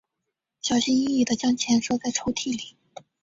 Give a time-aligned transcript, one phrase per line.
[0.63, 2.75] 小心翼翼地将钱收在抽屉里